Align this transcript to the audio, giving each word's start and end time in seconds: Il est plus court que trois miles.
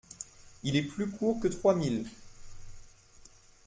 Il 0.63 0.75
est 0.75 0.81
plus 0.81 1.11
court 1.11 1.39
que 1.39 1.47
trois 1.47 1.75
miles. 1.75 2.07